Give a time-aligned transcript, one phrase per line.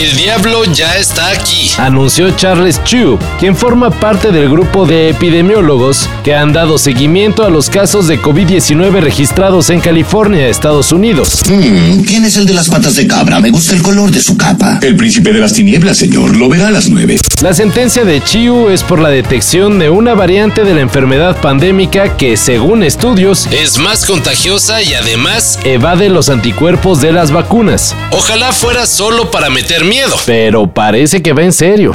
[0.00, 1.72] El diablo ya está aquí.
[1.76, 7.50] Anunció Charles Chu, quien forma parte del grupo de epidemiólogos que han dado seguimiento a
[7.50, 11.42] los casos de COVID-19 registrados en California, Estados Unidos.
[11.46, 13.40] Hmm, ¿Quién es el de las patas de cabra?
[13.40, 14.78] Me gusta el color de su capa.
[14.80, 16.34] El príncipe de las tinieblas, señor.
[16.34, 17.18] Lo verá a las nueve.
[17.42, 22.16] La sentencia de Chiu es por la detección de una variante de la enfermedad pandémica
[22.16, 27.94] que, según estudios, Es más contagiosa y además, evade los anticuerpos de las vacunas.
[28.12, 30.14] ojalá fuera solo para meter miedo.
[30.24, 31.92] Pero parece que va en serio.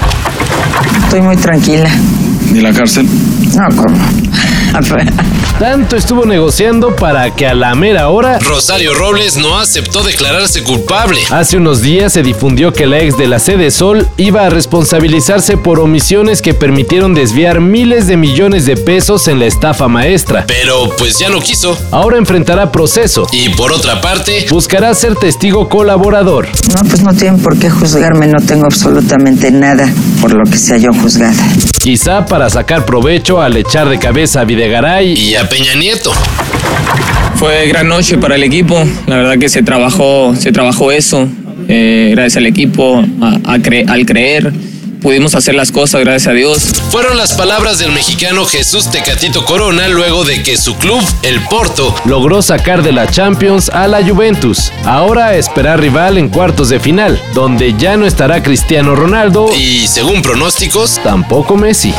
[1.03, 1.89] Estoy muy tranquila.
[2.51, 3.07] ¿De la cárcel?
[3.53, 3.97] No, ¿cómo?
[5.59, 11.19] Tanto estuvo negociando para que a la mera hora Rosario Robles no aceptó declararse culpable.
[11.29, 15.55] Hace unos días se difundió que la ex de la sede Sol iba a responsabilizarse
[15.55, 20.43] por omisiones que permitieron desviar miles de millones de pesos en la estafa maestra.
[20.45, 21.77] Pero pues ya no quiso.
[21.91, 23.25] Ahora enfrentará proceso.
[23.31, 26.47] Y por otra parte, Buscará ser testigo colaborador.
[26.73, 28.27] No, pues no tienen por qué juzgarme.
[28.27, 31.47] No tengo absolutamente nada por lo que sea yo juzgada.
[31.81, 36.11] Quizá para sacar provecho al echar de cabeza a Videgaray y a Peña Nieto.
[37.35, 38.81] Fue gran noche para el equipo.
[39.07, 41.27] La verdad que se trabajó, se trabajó eso.
[41.67, 44.53] Eh, gracias al equipo, a- a cre- al creer,
[45.01, 46.73] pudimos hacer las cosas, gracias a Dios.
[46.91, 51.93] Fueron las palabras del mexicano Jesús Tecatito Corona luego de que su club, el Porto,
[52.05, 54.71] logró sacar de la Champions a la Juventus.
[54.85, 59.87] Ahora a esperar rival en cuartos de final, donde ya no estará Cristiano Ronaldo, y
[59.87, 61.93] según pronósticos, tampoco Messi.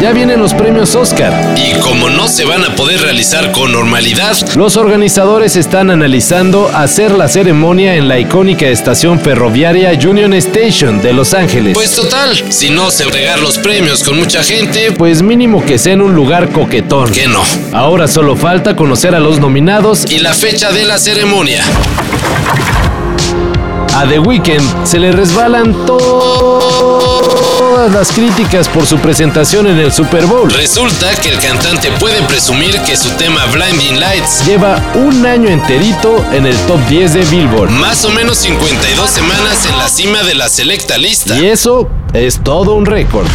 [0.00, 1.32] Ya vienen los premios Oscar.
[1.56, 7.10] y como no se van a poder realizar con normalidad, Los organizadores están analizando hacer
[7.12, 11.74] la ceremonia en la icónica estación ferroviaria Union Station de Los Ángeles.
[11.74, 15.94] pues total, si no se regar los premios con mucha gente, Pues mínimo que sea
[15.94, 17.10] en un lugar coquetón.
[17.10, 17.42] que no.
[17.72, 21.62] Ahora solo falta conocer a los nominados Y la fecha de la ceremonia.
[23.96, 30.26] A The Weeknd se le resbalan todas las críticas por su presentación en el Super
[30.26, 30.50] Bowl.
[30.50, 36.22] Resulta que el cantante puede presumir que su tema Blinding Lights Lleva un año enterito
[36.30, 37.70] en el top 10 de Billboard.
[37.70, 41.34] más o menos 52 semanas en la cima de la selecta lista.
[41.38, 43.26] Y eso es todo un récord.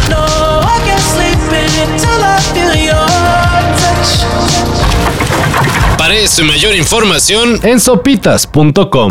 [5.98, 9.10] Para eso y mayor información, En sopitas.com.